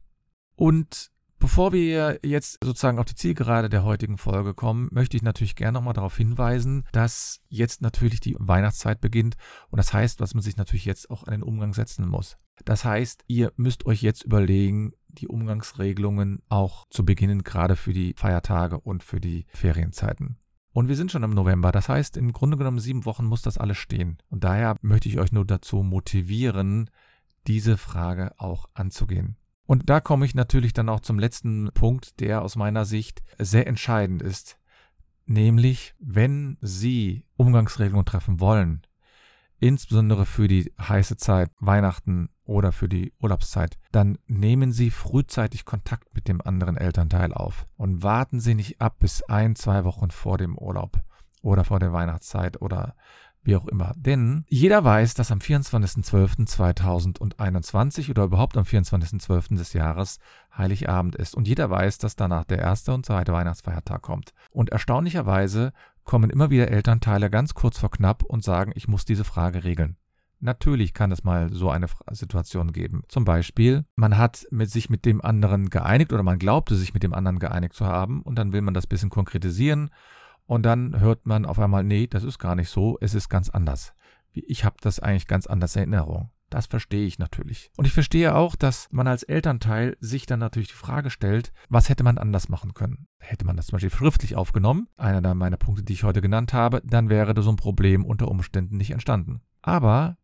Und 0.57 1.11
bevor 1.39 1.73
wir 1.73 2.21
jetzt 2.23 2.59
sozusagen 2.63 2.99
auf 2.99 3.05
die 3.05 3.15
Zielgerade 3.15 3.69
der 3.69 3.85
heutigen 3.85 4.17
Folge 4.17 4.55
kommen, 4.55 4.89
möchte 4.91 5.17
ich 5.17 5.23
natürlich 5.23 5.57
gerne 5.57 5.73
nochmal 5.73 5.95
darauf 5.95 6.17
hinweisen, 6.17 6.85
dass 6.93 7.41
jetzt 7.49 7.83
natürlich 7.83 8.21
die 8.21 8.37
Weihnachtszeit 8.39 9.01
beginnt 9.01 9.37
und 9.71 9.77
das 9.77 9.93
heißt, 9.93 10.21
dass 10.21 10.35
man 10.35 10.43
sich 10.43 10.57
natürlich 10.57 10.85
jetzt 10.85 11.11
auch 11.11 11.25
an 11.25 11.33
den 11.33 11.43
Umgang 11.43 11.75
setzen 11.75 12.09
muss. 12.09 12.37
Das 12.65 12.85
heißt, 12.85 13.25
ihr 13.27 13.53
müsst 13.57 13.85
euch 13.85 14.01
jetzt 14.01 14.25
überlegen, 14.25 14.93
die 15.09 15.29
Umgangsregelungen 15.29 16.43
auch 16.49 16.87
zu 16.91 17.05
beginnen, 17.05 17.43
gerade 17.43 17.77
für 17.77 17.93
die 17.93 18.15
Feiertage 18.17 18.79
und 18.79 19.03
für 19.03 19.21
die 19.21 19.47
Ferienzeiten. 19.49 20.39
Und 20.75 20.89
wir 20.89 20.97
sind 20.97 21.13
schon 21.13 21.23
im 21.23 21.31
November. 21.31 21.71
Das 21.71 21.89
heißt, 21.89 22.17
im 22.17 22.33
Grunde 22.33 22.57
genommen 22.57 22.81
sieben 22.81 23.05
Wochen 23.05 23.25
muss 23.25 23.43
das 23.43 23.59
alles 23.59 23.79
stehen. 23.79 24.19
Und 24.29 24.43
daher 24.43 24.75
möchte 24.83 25.09
ich 25.09 25.21
euch 25.21 25.31
nur 25.31 25.47
dazu 25.47 25.85
motivieren, 25.85 26.91
diese 27.47 27.77
Frage 27.77 28.33
auch 28.39 28.67
anzugehen. 28.75 29.37
Und 29.67 29.89
da 29.89 30.01
komme 30.01 30.27
ich 30.27 30.35
natürlich 30.35 30.73
dann 30.73 30.89
auch 30.89 30.99
zum 30.99 31.21
letzten 31.21 31.71
Punkt, 31.75 32.19
der 32.19 32.43
aus 32.43 32.57
meiner 32.57 32.85
Sicht 32.85 33.23
sehr 33.39 33.69
entscheidend 33.69 34.21
ist. 34.21 34.59
Nämlich, 35.27 35.95
wenn 36.01 36.59
Sie 36.61 37.25
Umgangsregelungen 37.37 38.05
treffen 38.05 38.41
wollen, 38.41 38.83
insbesondere 39.61 40.27
für 40.27 40.49
die 40.49 40.73
heiße 40.77 41.17
Zeit, 41.17 41.53
Weihnachten 41.61 42.31
oder 42.45 42.73
für 42.73 42.89
die 42.89 43.13
Urlaubszeit, 43.21 43.79
dann 43.93 44.19
nehmen 44.27 44.73
Sie 44.73 44.91
frühzeitig 44.91 45.65
Kontakt 45.65 46.15
mit 46.15 46.29
dem 46.29 46.41
anderen 46.41 46.77
Elternteil 46.77 47.33
auf 47.33 47.67
und 47.77 48.03
warten 48.03 48.41
Sie 48.41 48.55
nicht 48.55 48.81
ab 48.81 48.97
bis 48.99 49.23
ein, 49.23 49.57
zwei 49.57 49.85
Wochen 49.85 50.11
vor 50.11 50.39
dem 50.39 50.59
Urlaub 50.59 50.99
oder 51.43 51.65
vor 51.65 51.79
der 51.79 51.93
Weihnachtszeit 51.93 52.61
oder 52.61 52.95
wie 53.45 53.57
auch 53.57 53.67
immer. 53.67 53.93
Denn 53.97 54.45
jeder 54.49 54.85
weiß, 54.85 55.15
dass 55.15 55.31
am 55.31 55.39
24.12.2021 55.39 58.11
oder 58.11 58.25
überhaupt 58.25 58.57
am 58.57 58.65
24.12. 58.65 59.57
des 59.57 59.73
Jahres 59.75 60.19
Heiligabend 60.57 61.15
ist. 61.15 61.35
Und 61.35 61.47
jeder 61.47 61.69
weiß, 61.71 61.99
dass 61.99 62.17
danach 62.17 62.45
der 62.45 62.61
erste 62.61 62.95
und 62.95 63.05
zweite 63.07 63.33
Weihnachtsfeiertag 63.33 64.03
kommt. 64.03 64.33
Und 64.51 64.71
erstaunlicherweise 64.71 65.73
kommen 66.05 66.31
immer 66.31 66.51
wieder 66.51 66.69
Elternteile 66.69 67.31
ganz 67.31 67.55
kurz 67.55 67.79
vor 67.79 67.91
knapp 67.91 68.25
und 68.25 68.43
sagen, 68.43 68.73
ich 68.75 68.89
muss 68.89 69.05
diese 69.05 69.23
Frage 69.25 69.63
regeln. 69.65 69.97
Natürlich 70.45 70.93
kann 70.93 71.11
es 71.11 71.25
mal 71.25 71.51
so 71.55 71.71
eine 71.71 71.87
Situation 72.11 72.73
geben. 72.73 73.03
Zum 73.09 73.25
Beispiel, 73.25 73.87
man 73.97 74.19
hat 74.19 74.47
mit 74.51 74.71
sich 74.71 74.91
mit 74.91 75.07
dem 75.07 75.25
anderen 75.25 75.71
geeinigt 75.71 76.13
oder 76.13 76.23
man 76.23 76.39
glaubte 76.39 76.77
sich 76.77 76.93
mit 76.93 77.03
dem 77.03 77.15
anderen 77.15 77.39
geeinigt 77.39 77.73
zu 77.73 77.87
haben 77.87 78.21
und 78.21 78.37
dann 78.37 78.53
will 78.53 78.61
man 78.61 78.75
das 78.75 78.87
bisschen 78.87 79.09
konkretisieren 79.09 79.89
und 80.45 80.67
dann 80.67 81.01
hört 81.01 81.25
man 81.25 81.47
auf 81.47 81.59
einmal, 81.59 81.83
nee, 81.83 82.07
das 82.07 82.25
ist 82.25 82.39
gar 82.39 82.57
nicht 82.57 82.69
so, 82.69 82.99
es 83.01 83.15
ist 83.15 83.31
ganz 83.31 83.49
anders. 83.49 83.95
Ich 84.33 84.67
habe 84.67 84.77
das 84.83 85.01
eigentlich 85.01 85.27
ganz 85.27 85.47
anders 85.47 85.77
in 85.77 85.81
Erinnerung. 85.81 86.29
Das 86.51 86.67
verstehe 86.67 87.07
ich 87.07 87.19
natürlich. 87.19 87.71
Und 87.79 87.87
ich 87.87 87.95
verstehe 87.95 88.35
auch, 88.35 88.55
dass 88.55 88.89
man 88.93 89.09
als 89.09 89.23
Elternteil 89.23 89.97
sich 90.01 90.27
dann 90.27 90.41
natürlich 90.41 90.69
die 90.69 90.75
Frage 90.75 91.09
stellt, 91.09 91.55
was 91.71 91.89
hätte 91.89 92.05
man 92.05 92.19
anders 92.19 92.51
machen 92.51 92.75
können? 92.75 93.07
Hätte 93.19 93.47
man 93.47 93.57
das 93.57 93.69
zum 93.69 93.77
Beispiel 93.77 93.91
schriftlich 93.91 94.37
aufgenommen, 94.37 94.89
einer 94.99 95.35
meiner 95.35 95.57
Punkte, 95.57 95.85
die 95.85 95.95
ich 95.95 96.05
heute 96.05 96.21
genannt 96.21 96.53
habe, 96.53 96.83
dann 96.85 97.09
wäre 97.09 97.43
so 97.43 97.49
ein 97.49 97.57
Problem 97.57 98.05
unter 98.05 98.29
Umständen 98.29 98.77
nicht 98.77 98.91
entstanden. 98.91 99.41
Aber 99.63 100.19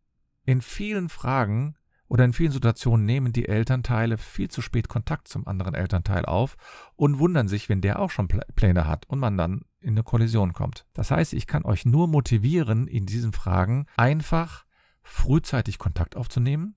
in 0.45 0.61
vielen 0.61 1.09
Fragen 1.09 1.75
oder 2.07 2.25
in 2.25 2.33
vielen 2.33 2.51
Situationen 2.51 3.05
nehmen 3.05 3.31
die 3.31 3.47
Elternteile 3.47 4.17
viel 4.17 4.49
zu 4.49 4.61
spät 4.61 4.89
Kontakt 4.89 5.29
zum 5.29 5.47
anderen 5.47 5.73
Elternteil 5.73 6.25
auf 6.25 6.57
und 6.95 7.19
wundern 7.19 7.47
sich, 7.47 7.69
wenn 7.69 7.79
der 7.79 7.99
auch 7.99 8.11
schon 8.11 8.27
Pläne 8.27 8.85
hat 8.85 9.05
und 9.07 9.19
man 9.19 9.37
dann 9.37 9.61
in 9.79 9.91
eine 9.91 10.03
Kollision 10.03 10.51
kommt. 10.51 10.85
Das 10.93 11.09
heißt, 11.09 11.33
ich 11.33 11.47
kann 11.47 11.63
euch 11.63 11.85
nur 11.85 12.07
motivieren, 12.07 12.87
in 12.87 13.05
diesen 13.05 13.31
Fragen 13.31 13.85
einfach 13.95 14.65
frühzeitig 15.03 15.77
Kontakt 15.79 16.17
aufzunehmen 16.17 16.75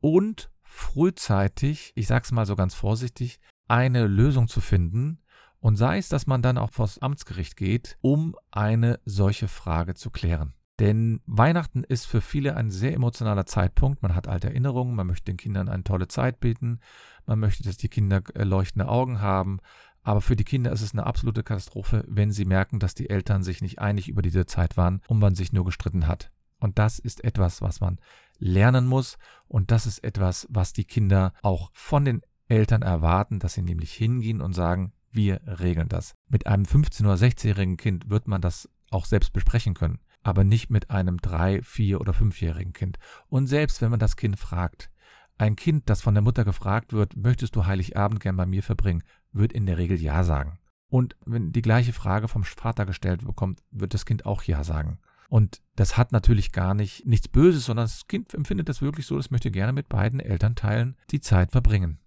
und 0.00 0.50
frühzeitig, 0.62 1.92
ich 1.96 2.06
sag's 2.06 2.30
mal 2.30 2.46
so 2.46 2.54
ganz 2.54 2.74
vorsichtig, 2.74 3.40
eine 3.66 4.06
Lösung 4.06 4.48
zu 4.48 4.60
finden, 4.60 5.18
und 5.62 5.76
sei 5.76 5.98
es, 5.98 6.08
dass 6.08 6.26
man 6.26 6.42
dann 6.42 6.58
auch 6.58 6.72
vors 6.72 6.98
Amtsgericht 6.98 7.56
geht, 7.56 7.96
um 8.00 8.34
eine 8.50 8.98
solche 9.04 9.46
Frage 9.46 9.94
zu 9.94 10.10
klären. 10.10 10.54
Denn 10.80 11.20
Weihnachten 11.26 11.84
ist 11.84 12.06
für 12.06 12.20
viele 12.20 12.56
ein 12.56 12.70
sehr 12.70 12.94
emotionaler 12.94 13.46
Zeitpunkt. 13.46 14.02
Man 14.02 14.14
hat 14.14 14.26
alte 14.26 14.48
Erinnerungen, 14.48 14.94
man 14.94 15.06
möchte 15.06 15.26
den 15.26 15.36
Kindern 15.36 15.68
eine 15.68 15.84
tolle 15.84 16.08
Zeit 16.08 16.40
bieten, 16.40 16.80
man 17.26 17.38
möchte, 17.38 17.62
dass 17.62 17.76
die 17.76 17.88
Kinder 17.88 18.22
äh, 18.34 18.44
leuchtende 18.44 18.88
Augen 18.88 19.20
haben. 19.20 19.60
Aber 20.02 20.20
für 20.20 20.34
die 20.34 20.44
Kinder 20.44 20.72
ist 20.72 20.82
es 20.82 20.92
eine 20.92 21.06
absolute 21.06 21.44
Katastrophe, 21.44 22.04
wenn 22.08 22.32
sie 22.32 22.44
merken, 22.44 22.80
dass 22.80 22.94
die 22.94 23.08
Eltern 23.08 23.44
sich 23.44 23.62
nicht 23.62 23.78
einig 23.78 24.08
über 24.08 24.22
diese 24.22 24.46
Zeit 24.46 24.76
waren 24.76 25.00
und 25.06 25.20
man 25.20 25.36
sich 25.36 25.52
nur 25.52 25.64
gestritten 25.64 26.08
hat. 26.08 26.32
Und 26.58 26.78
das 26.78 26.98
ist 26.98 27.22
etwas, 27.22 27.62
was 27.62 27.80
man 27.80 28.00
lernen 28.38 28.86
muss. 28.86 29.18
Und 29.46 29.70
das 29.70 29.86
ist 29.86 30.02
etwas, 30.02 30.48
was 30.50 30.72
die 30.72 30.84
Kinder 30.84 31.32
auch 31.42 31.70
von 31.74 32.04
den 32.04 32.22
Eltern 32.48 32.82
erwarten, 32.82 33.38
dass 33.38 33.54
sie 33.54 33.62
nämlich 33.62 33.92
hingehen 33.92 34.40
und 34.40 34.54
sagen, 34.54 34.92
wir 35.12 35.40
regeln 35.46 35.88
das. 35.88 36.14
Mit 36.28 36.46
einem 36.46 36.64
15- 36.64 37.02
oder 37.02 37.14
16-jährigen 37.14 37.76
Kind 37.76 38.10
wird 38.10 38.26
man 38.26 38.40
das 38.40 38.68
auch 38.90 39.04
selbst 39.04 39.32
besprechen 39.32 39.74
können 39.74 40.00
aber 40.22 40.44
nicht 40.44 40.70
mit 40.70 40.90
einem 40.90 41.18
drei, 41.18 41.62
vier 41.62 42.00
oder 42.00 42.12
fünfjährigen 42.12 42.72
Kind. 42.72 42.98
Und 43.28 43.46
selbst 43.46 43.82
wenn 43.82 43.90
man 43.90 44.00
das 44.00 44.16
Kind 44.16 44.38
fragt, 44.38 44.90
ein 45.38 45.56
Kind, 45.56 45.88
das 45.90 46.02
von 46.02 46.14
der 46.14 46.22
Mutter 46.22 46.44
gefragt 46.44 46.92
wird, 46.92 47.16
möchtest 47.16 47.56
du 47.56 47.66
Heiligabend 47.66 48.20
gern 48.20 48.36
bei 48.36 48.46
mir 48.46 48.62
verbringen, 48.62 49.02
wird 49.32 49.52
in 49.52 49.66
der 49.66 49.78
Regel 49.78 50.00
Ja 50.00 50.24
sagen. 50.24 50.58
Und 50.88 51.16
wenn 51.24 51.52
die 51.52 51.62
gleiche 51.62 51.92
Frage 51.92 52.28
vom 52.28 52.44
Vater 52.44 52.86
gestellt 52.86 53.24
bekommt, 53.24 53.62
wird 53.70 53.94
das 53.94 54.04
Kind 54.04 54.26
auch 54.26 54.42
Ja 54.42 54.62
sagen. 54.62 54.98
Und 55.28 55.62
das 55.74 55.96
hat 55.96 56.12
natürlich 56.12 56.52
gar 56.52 56.74
nicht 56.74 57.06
nichts 57.06 57.26
Böses, 57.26 57.64
sondern 57.64 57.84
das 57.84 58.06
Kind 58.06 58.34
empfindet 58.34 58.68
das 58.68 58.82
wirklich 58.82 59.06
so, 59.06 59.18
es 59.18 59.30
möchte 59.30 59.50
gerne 59.50 59.72
mit 59.72 59.88
beiden 59.88 60.20
Elternteilen 60.20 60.96
die 61.10 61.20
Zeit 61.20 61.52
verbringen. 61.52 61.98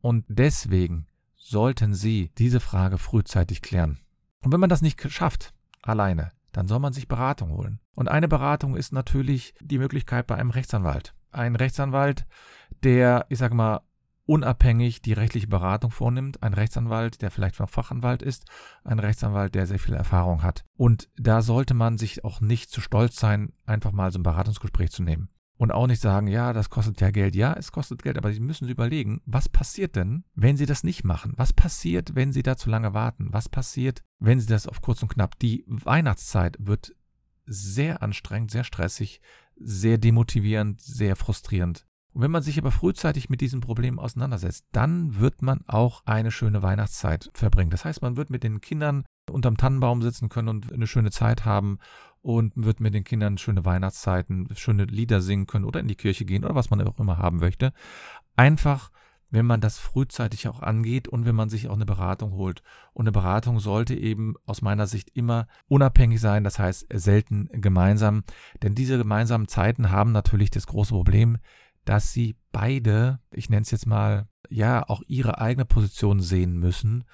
Und 0.00 0.24
deswegen 0.28 1.06
sollten 1.36 1.94
Sie 1.94 2.30
diese 2.38 2.60
Frage 2.60 2.96
frühzeitig 2.96 3.60
klären. 3.60 4.00
Und 4.40 4.52
wenn 4.52 4.60
man 4.60 4.70
das 4.70 4.80
nicht 4.80 5.00
schafft, 5.12 5.52
alleine, 5.82 6.32
dann 6.56 6.68
soll 6.68 6.78
man 6.78 6.92
sich 6.92 7.08
Beratung 7.08 7.50
holen. 7.50 7.80
Und 7.94 8.08
eine 8.08 8.28
Beratung 8.28 8.76
ist 8.76 8.92
natürlich 8.92 9.54
die 9.60 9.78
Möglichkeit 9.78 10.26
bei 10.26 10.36
einem 10.36 10.50
Rechtsanwalt. 10.50 11.14
Ein 11.30 11.56
Rechtsanwalt, 11.56 12.26
der, 12.82 13.26
ich 13.28 13.38
sage 13.38 13.54
mal, 13.54 13.80
unabhängig 14.26 15.02
die 15.02 15.12
rechtliche 15.12 15.48
Beratung 15.48 15.90
vornimmt, 15.90 16.42
ein 16.42 16.54
Rechtsanwalt, 16.54 17.20
der 17.22 17.30
vielleicht 17.30 17.58
noch 17.60 17.68
Fachanwalt 17.68 18.22
ist, 18.22 18.46
ein 18.84 18.98
Rechtsanwalt, 18.98 19.54
der 19.54 19.66
sehr 19.66 19.78
viel 19.78 19.94
Erfahrung 19.94 20.42
hat. 20.42 20.64
Und 20.76 21.08
da 21.16 21.42
sollte 21.42 21.74
man 21.74 21.98
sich 21.98 22.24
auch 22.24 22.40
nicht 22.40 22.70
zu 22.70 22.80
stolz 22.80 23.16
sein, 23.16 23.52
einfach 23.66 23.92
mal 23.92 24.12
so 24.12 24.18
ein 24.18 24.22
Beratungsgespräch 24.22 24.90
zu 24.90 25.02
nehmen. 25.02 25.28
Und 25.64 25.72
auch 25.72 25.86
nicht 25.86 26.02
sagen, 26.02 26.26
ja, 26.26 26.52
das 26.52 26.68
kostet 26.68 27.00
ja 27.00 27.10
Geld. 27.10 27.34
Ja, 27.34 27.54
es 27.54 27.72
kostet 27.72 28.02
Geld, 28.02 28.18
aber 28.18 28.30
Sie 28.30 28.40
müssen 28.40 28.68
überlegen, 28.68 29.22
was 29.24 29.48
passiert 29.48 29.96
denn, 29.96 30.24
wenn 30.34 30.58
Sie 30.58 30.66
das 30.66 30.84
nicht 30.84 31.04
machen? 31.04 31.32
Was 31.36 31.54
passiert, 31.54 32.14
wenn 32.14 32.34
Sie 32.34 32.42
da 32.42 32.58
zu 32.58 32.68
lange 32.68 32.92
warten? 32.92 33.28
Was 33.30 33.48
passiert, 33.48 34.02
wenn 34.18 34.38
Sie 34.38 34.46
das 34.46 34.66
auf 34.66 34.82
kurz 34.82 35.02
und 35.02 35.08
knapp? 35.08 35.38
Die 35.38 35.64
Weihnachtszeit 35.66 36.58
wird 36.60 36.94
sehr 37.46 38.02
anstrengend, 38.02 38.50
sehr 38.50 38.64
stressig, 38.64 39.22
sehr 39.56 39.96
demotivierend, 39.96 40.82
sehr 40.82 41.16
frustrierend. 41.16 41.86
Und 42.12 42.20
wenn 42.20 42.30
man 42.30 42.42
sich 42.42 42.58
aber 42.58 42.70
frühzeitig 42.70 43.30
mit 43.30 43.40
diesem 43.40 43.62
Problem 43.62 43.98
auseinandersetzt, 43.98 44.66
dann 44.72 45.18
wird 45.18 45.40
man 45.40 45.64
auch 45.66 46.02
eine 46.04 46.30
schöne 46.30 46.62
Weihnachtszeit 46.62 47.30
verbringen. 47.32 47.70
Das 47.70 47.86
heißt, 47.86 48.02
man 48.02 48.18
wird 48.18 48.28
mit 48.28 48.42
den 48.42 48.60
Kindern 48.60 49.06
unterm 49.30 49.56
Tannenbaum 49.56 50.02
sitzen 50.02 50.28
können 50.28 50.48
und 50.48 50.70
eine 50.74 50.86
schöne 50.86 51.10
Zeit 51.10 51.46
haben 51.46 51.78
und 52.24 52.52
wird 52.56 52.80
mit 52.80 52.94
den 52.94 53.04
Kindern 53.04 53.36
schöne 53.36 53.66
Weihnachtszeiten, 53.66 54.48
schöne 54.56 54.86
Lieder 54.86 55.20
singen 55.20 55.46
können 55.46 55.66
oder 55.66 55.80
in 55.80 55.88
die 55.88 55.94
Kirche 55.94 56.24
gehen 56.24 56.42
oder 56.42 56.54
was 56.54 56.70
man 56.70 56.80
auch 56.88 56.98
immer 56.98 57.18
haben 57.18 57.38
möchte. 57.38 57.74
Einfach, 58.34 58.90
wenn 59.30 59.44
man 59.44 59.60
das 59.60 59.78
frühzeitig 59.78 60.48
auch 60.48 60.62
angeht 60.62 61.06
und 61.06 61.26
wenn 61.26 61.34
man 61.34 61.50
sich 61.50 61.68
auch 61.68 61.74
eine 61.74 61.84
Beratung 61.84 62.32
holt. 62.32 62.62
Und 62.94 63.04
eine 63.04 63.12
Beratung 63.12 63.60
sollte 63.60 63.94
eben 63.94 64.36
aus 64.46 64.62
meiner 64.62 64.86
Sicht 64.86 65.10
immer 65.10 65.48
unabhängig 65.68 66.18
sein, 66.18 66.44
das 66.44 66.58
heißt 66.58 66.86
selten 66.94 67.48
gemeinsam. 67.52 68.24
Denn 68.62 68.74
diese 68.74 68.96
gemeinsamen 68.96 69.46
Zeiten 69.46 69.90
haben 69.90 70.12
natürlich 70.12 70.50
das 70.50 70.66
große 70.66 70.94
Problem, 70.94 71.36
dass 71.84 72.14
sie 72.14 72.36
beide, 72.52 73.20
ich 73.32 73.50
nenne 73.50 73.62
es 73.62 73.70
jetzt 73.70 73.86
mal, 73.86 74.28
ja, 74.48 74.82
auch 74.88 75.02
ihre 75.08 75.42
eigene 75.42 75.66
Position 75.66 76.20
sehen 76.20 76.58
müssen. 76.58 77.04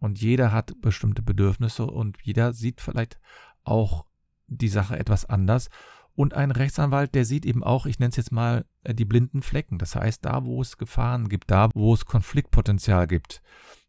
Und 0.00 0.20
jeder 0.20 0.50
hat 0.50 0.74
bestimmte 0.80 1.22
Bedürfnisse 1.22 1.86
und 1.86 2.18
jeder 2.22 2.52
sieht 2.52 2.80
vielleicht 2.80 3.20
auch 3.62 4.06
die 4.48 4.68
Sache 4.68 4.98
etwas 4.98 5.24
anders. 5.24 5.68
Und 6.14 6.32
ein 6.32 6.50
Rechtsanwalt, 6.50 7.14
der 7.14 7.26
sieht 7.26 7.44
eben 7.44 7.62
auch, 7.62 7.84
ich 7.84 7.98
nenne 7.98 8.10
es 8.10 8.16
jetzt 8.16 8.32
mal, 8.32 8.64
äh, 8.84 8.94
die 8.94 9.04
blinden 9.04 9.42
Flecken. 9.42 9.78
Das 9.78 9.94
heißt, 9.94 10.24
da, 10.24 10.44
wo 10.44 10.62
es 10.62 10.78
Gefahren 10.78 11.28
gibt, 11.28 11.50
da, 11.50 11.68
wo 11.74 11.92
es 11.92 12.06
Konfliktpotenzial 12.06 13.06
gibt. 13.06 13.42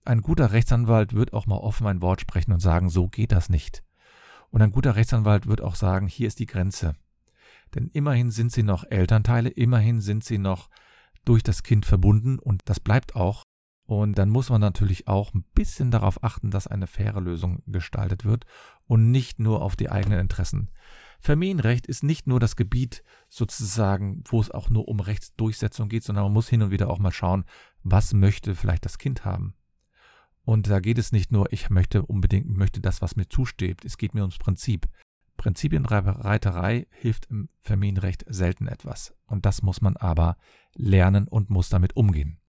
Ein 0.04 0.22
guter 0.22 0.52
Rechtsanwalt 0.52 1.14
wird 1.14 1.34
auch 1.34 1.46
mal 1.46 1.58
offen 1.58 1.88
ein 1.88 2.02
Wort 2.02 2.22
sprechen 2.22 2.52
und 2.52 2.60
sagen, 2.60 2.90
so 2.90 3.08
geht 3.08 3.32
das 3.32 3.50
nicht. 3.50 3.84
Und 4.50 4.62
ein 4.62 4.72
guter 4.72 4.96
Rechtsanwalt 4.96 5.48
wird 5.48 5.62
auch 5.62 5.76
sagen, 5.76 6.08
hier 6.08 6.28
ist 6.28 6.40
die 6.40 6.46
Grenze. 6.46 6.96
Denn 7.76 7.88
immerhin 7.88 8.32
sind 8.32 8.52
sie 8.52 8.64
noch 8.64 8.86
Elternteile, 8.90 9.50
immerhin 9.50 10.02
sind 10.02 10.24
sie 10.24 10.38
noch 10.38 10.70
durch 11.26 11.44
das 11.44 11.64
Kind 11.64 11.86
verbunden 11.86 12.40
und 12.40 12.62
das 12.66 12.80
bleibt 12.80 13.16
auch. 13.16 13.44
Und 13.88 14.18
dann 14.18 14.30
muss 14.30 14.50
man 14.50 14.60
natürlich 14.60 15.08
auch 15.08 15.34
ein 15.34 15.46
bisschen 15.56 15.92
darauf 15.92 16.22
achten, 16.22 16.52
dass 16.52 16.68
eine 16.68 16.88
faire 16.88 17.22
Lösung 17.22 17.64
gestaltet 17.68 18.26
wird 18.26 18.46
und 18.86 19.12
nicht 19.12 19.40
nur 19.40 19.62
auf 19.62 19.78
die 19.78 19.90
eigenen 19.90 20.20
Interessen. 20.20 20.70
Familienrecht 21.22 21.88
ist 21.88 22.04
nicht 22.04 22.28
nur 22.28 22.42
das 22.42 22.58
Gebiet 22.58 23.02
sozusagen, 23.30 24.26
wo 24.28 24.42
es 24.42 24.52
auch 24.52 24.70
nur 24.70 24.90
um 24.90 25.00
Rechtsdurchsetzung 25.00 25.88
geht, 25.88 26.04
sondern 26.04 26.26
man 26.26 26.34
muss 26.34 26.50
hin 26.50 26.62
und 26.62 26.70
wieder 26.72 26.90
auch 26.90 27.00
mal 27.00 27.14
schauen, 27.14 27.46
was 27.82 28.14
möchte 28.14 28.56
vielleicht 28.56 28.84
das 28.84 28.98
Kind 28.98 29.24
haben. 29.24 29.56
Und 30.44 30.70
da 30.70 30.82
geht 30.82 30.98
es 30.98 31.14
nicht 31.14 31.32
nur, 31.32 31.52
ich 31.54 31.70
möchte 31.70 32.04
unbedingt, 32.04 32.50
möchte 32.50 32.82
das, 32.82 33.02
was 33.02 33.16
mir 33.16 33.30
zusteht. 33.30 33.86
Es 33.86 33.98
geht 33.98 34.14
mir 34.14 34.22
ums 34.22 34.38
Prinzip. 34.38 34.90
Prinzipienreiterei 35.38 36.88
hilft 36.92 37.28
im 37.28 37.48
Familienrecht 37.62 38.26
selten 38.28 38.68
etwas. 38.68 39.14
Und 39.28 39.46
das 39.46 39.62
muss 39.62 39.80
man 39.80 39.96
aber 39.96 40.36
lernen 40.76 41.30
und 41.30 41.50
muss 41.50 41.70
damit 41.70 41.96
umgehen. 41.96 42.42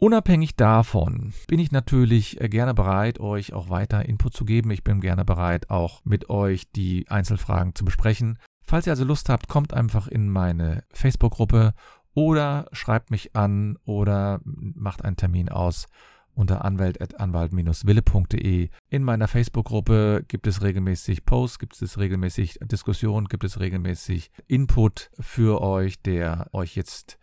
Unabhängig 0.00 0.56
davon 0.56 1.32
bin 1.46 1.60
ich 1.60 1.70
natürlich 1.72 2.40
äh, 2.40 2.48
gerne 2.48 2.72
bereit, 2.72 3.20
euch 3.20 3.52
auch 3.52 3.68
weiter 3.68 4.06
Input 4.06 4.32
zu 4.32 4.46
geben. 4.46 4.70
Ich 4.70 4.82
bin 4.82 5.02
gerne 5.02 5.26
bereit, 5.26 5.68
auch 5.68 6.02
mit 6.06 6.30
euch 6.30 6.72
die 6.72 7.04
Einzelfragen 7.10 7.74
zu 7.74 7.84
besprechen. 7.84 8.38
Falls 8.62 8.86
ihr 8.86 8.94
also 8.94 9.04
Lust 9.04 9.28
habt, 9.28 9.48
kommt 9.48 9.74
einfach 9.74 10.08
in 10.08 10.30
meine 10.30 10.84
Facebook-Gruppe 10.90 11.74
oder 12.14 12.66
schreibt 12.72 13.10
mich 13.10 13.36
an 13.36 13.76
oder 13.84 14.40
macht 14.42 15.04
einen 15.04 15.16
Termin 15.16 15.50
aus 15.50 15.86
unter 16.32 16.64
anwalt-wille.de. 16.64 18.70
In 18.88 19.04
meiner 19.04 19.28
Facebook-Gruppe 19.28 20.24
gibt 20.26 20.46
es 20.46 20.62
regelmäßig 20.62 21.26
Posts, 21.26 21.58
gibt 21.58 21.82
es 21.82 21.98
regelmäßig 21.98 22.58
Diskussionen, 22.62 23.28
gibt 23.28 23.44
es 23.44 23.60
regelmäßig 23.60 24.30
Input 24.46 25.10
für 25.20 25.60
euch, 25.60 26.00
der 26.00 26.48
euch 26.52 26.74
jetzt 26.74 27.18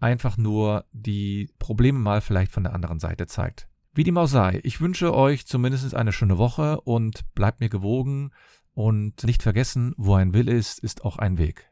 einfach 0.00 0.36
nur 0.36 0.84
die 0.92 1.50
Probleme 1.58 1.98
mal 1.98 2.20
vielleicht 2.20 2.52
von 2.52 2.64
der 2.64 2.74
anderen 2.74 2.98
Seite 2.98 3.26
zeigt. 3.26 3.68
Wie 3.92 4.04
dem 4.04 4.18
auch 4.18 4.26
sei, 4.26 4.60
ich 4.62 4.80
wünsche 4.80 5.14
euch 5.14 5.46
zumindest 5.46 5.94
eine 5.94 6.12
schöne 6.12 6.38
Woche 6.38 6.80
und 6.82 7.34
bleibt 7.34 7.60
mir 7.60 7.68
gewogen 7.68 8.30
und 8.72 9.24
nicht 9.24 9.42
vergessen, 9.42 9.94
wo 9.96 10.14
ein 10.14 10.32
Will 10.32 10.48
ist, 10.48 10.78
ist 10.78 11.04
auch 11.04 11.18
ein 11.18 11.38
Weg. 11.38 11.70